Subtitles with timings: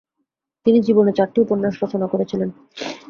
[0.65, 2.49] তিনি জীবনে চারটি ডপন্যাস রচনা করেছিলেন।